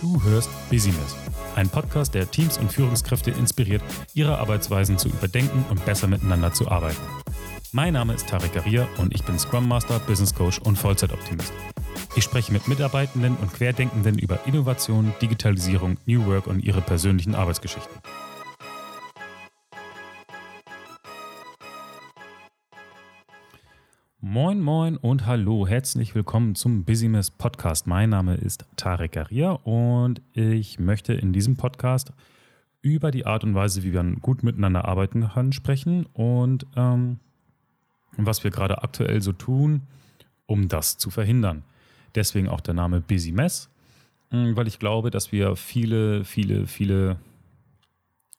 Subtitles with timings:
[0.00, 1.16] Du hörst Business,
[1.56, 3.82] ein Podcast, der Teams und Führungskräfte inspiriert,
[4.14, 7.02] ihre Arbeitsweisen zu überdenken und besser miteinander zu arbeiten.
[7.72, 11.52] Mein Name ist Tarek Garia und ich bin Scrum Master, Business Coach und Vollzeitoptimist.
[12.14, 17.92] Ich spreche mit Mitarbeitenden und Querdenkenden über Innovation, Digitalisierung, New Work und ihre persönlichen Arbeitsgeschichten.
[24.30, 27.86] Moin, moin und hallo, herzlich willkommen zum Business Podcast.
[27.86, 32.12] Mein Name ist Tarek Garia und ich möchte in diesem Podcast
[32.82, 37.20] über die Art und Weise, wie wir gut miteinander arbeiten können, sprechen und ähm,
[38.18, 39.80] was wir gerade aktuell so tun,
[40.44, 41.62] um das zu verhindern.
[42.14, 43.70] Deswegen auch der Name Busy Mess,
[44.28, 47.16] hm, weil ich glaube, dass wir viele, viele, viele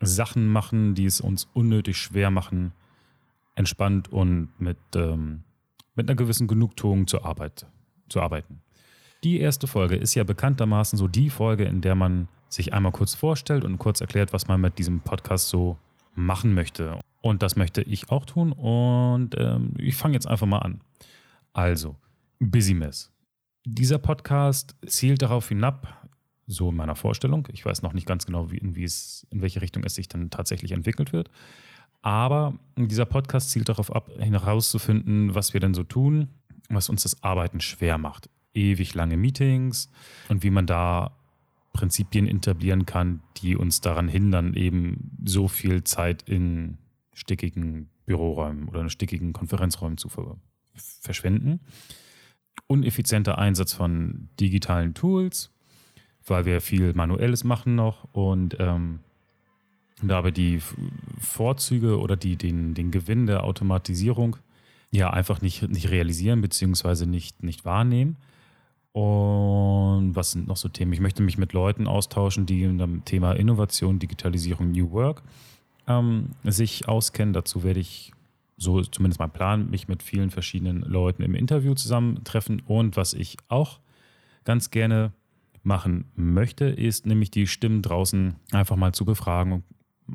[0.00, 2.72] Sachen machen, die es uns unnötig schwer machen,
[3.54, 5.44] entspannt und mit ähm,
[5.94, 7.66] mit einer gewissen Genugtuung zur Arbeit
[8.08, 8.60] zu arbeiten.
[9.22, 13.14] Die erste Folge ist ja bekanntermaßen so die Folge, in der man sich einmal kurz
[13.14, 15.78] vorstellt und kurz erklärt, was man mit diesem Podcast so
[16.14, 17.00] machen möchte.
[17.20, 20.80] Und das möchte ich auch tun und ähm, ich fange jetzt einfach mal an.
[21.52, 21.96] Also,
[22.38, 23.10] Busy Mess.
[23.64, 26.08] Dieser Podcast zielt darauf hinab,
[26.46, 29.40] so in meiner Vorstellung, ich weiß noch nicht ganz genau, wie, in, wie es, in
[29.40, 31.30] welche Richtung es sich dann tatsächlich entwickelt wird,
[32.04, 36.28] aber dieser Podcast zielt darauf ab, herauszufinden, was wir denn so tun,
[36.68, 38.28] was uns das Arbeiten schwer macht.
[38.52, 39.90] Ewig lange Meetings
[40.28, 41.16] und wie man da
[41.72, 46.76] Prinzipien etablieren kann, die uns daran hindern, eben so viel Zeit in
[47.14, 50.10] stickigen Büroräumen oder in stickigen Konferenzräumen zu
[50.74, 51.60] verschwenden.
[52.66, 55.54] Uneffizienter Einsatz von digitalen Tools,
[56.26, 59.00] weil wir viel Manuelles machen noch und ähm,
[60.02, 60.60] dabei die
[61.18, 64.36] Vorzüge oder die, den, den Gewinn der Automatisierung
[64.90, 68.16] ja einfach nicht, nicht realisieren beziehungsweise nicht, nicht wahrnehmen.
[68.92, 70.92] Und was sind noch so Themen?
[70.92, 75.22] Ich möchte mich mit Leuten austauschen, die in dem Thema Innovation, Digitalisierung, New Work
[75.88, 77.34] ähm, sich auskennen.
[77.34, 78.12] Dazu werde ich,
[78.56, 82.62] so zumindest mein Plan, mich mit vielen verschiedenen Leuten im Interview zusammentreffen.
[82.66, 83.80] Und was ich auch
[84.44, 85.12] ganz gerne
[85.64, 89.64] machen möchte, ist nämlich die Stimmen draußen einfach mal zu befragen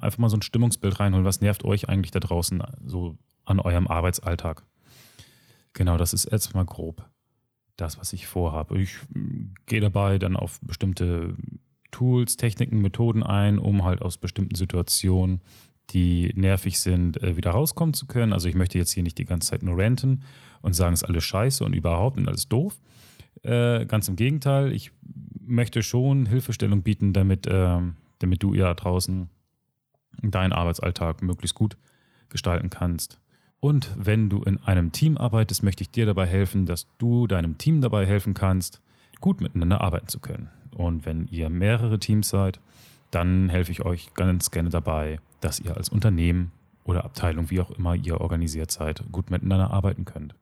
[0.01, 1.25] einfach mal so ein Stimmungsbild reinholen.
[1.25, 4.63] Was nervt euch eigentlich da draußen so an eurem Arbeitsalltag?
[5.73, 7.05] Genau, das ist jetzt mal grob
[7.79, 8.81] das, was ich vorhabe.
[8.81, 11.35] Ich mm, gehe dabei dann auf bestimmte
[11.91, 15.41] Tools, Techniken, Methoden ein, um halt aus bestimmten Situationen,
[15.91, 18.33] die nervig sind, äh, wieder rauskommen zu können.
[18.33, 20.23] Also ich möchte jetzt hier nicht die ganze Zeit nur ranten
[20.61, 22.79] und sagen, es ist alles scheiße und überhaupt und alles doof.
[23.41, 24.91] Äh, ganz im Gegenteil, ich
[25.41, 27.79] möchte schon Hilfestellung bieten, damit, äh,
[28.19, 29.29] damit du ja draußen
[30.21, 31.77] deinen Arbeitsalltag möglichst gut
[32.29, 33.19] gestalten kannst.
[33.59, 37.57] Und wenn du in einem Team arbeitest, möchte ich dir dabei helfen, dass du deinem
[37.57, 38.81] Team dabei helfen kannst,
[39.19, 40.49] gut miteinander arbeiten zu können.
[40.75, 42.59] Und wenn ihr mehrere Teams seid,
[43.11, 46.51] dann helfe ich euch ganz gerne dabei, dass ihr als Unternehmen
[46.83, 50.35] oder Abteilung, wie auch immer ihr organisiert seid, gut miteinander arbeiten könnt.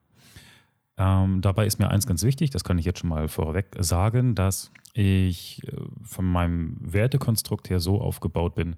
[0.96, 4.34] Ähm, dabei ist mir eins ganz wichtig, das kann ich jetzt schon mal vorweg sagen,
[4.34, 8.76] dass ich äh, von meinem Wertekonstrukt her so aufgebaut bin,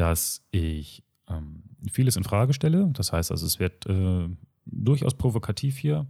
[0.00, 1.62] dass ich ähm,
[1.92, 2.88] vieles in Frage stelle.
[2.94, 4.30] Das heißt also, es wird äh,
[4.64, 6.06] durchaus provokativ hier.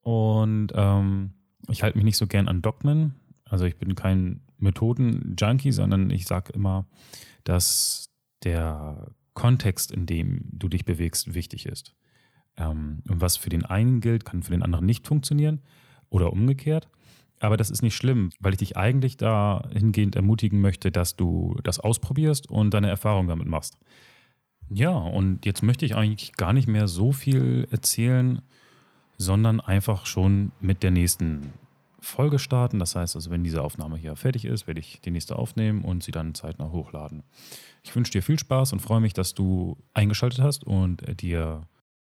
[0.00, 1.32] Und ähm,
[1.70, 3.14] ich halte mich nicht so gern an Dogmen.
[3.46, 6.86] Also ich bin kein Methoden-Junkie, sondern ich sage immer,
[7.44, 8.10] dass
[8.44, 11.94] der Kontext, in dem du dich bewegst, wichtig ist.
[12.58, 15.62] Ähm, und was für den einen gilt, kann für den anderen nicht funktionieren
[16.10, 16.90] oder umgekehrt.
[17.42, 21.80] Aber das ist nicht schlimm, weil ich dich eigentlich dahingehend ermutigen möchte, dass du das
[21.80, 23.78] ausprobierst und deine Erfahrung damit machst.
[24.70, 28.42] Ja, und jetzt möchte ich eigentlich gar nicht mehr so viel erzählen,
[29.18, 31.52] sondern einfach schon mit der nächsten
[31.98, 32.78] Folge starten.
[32.78, 36.04] Das heißt also, wenn diese Aufnahme hier fertig ist, werde ich die nächste aufnehmen und
[36.04, 37.24] sie dann zeitnah hochladen.
[37.82, 41.66] Ich wünsche dir viel Spaß und freue mich, dass du eingeschaltet hast und dir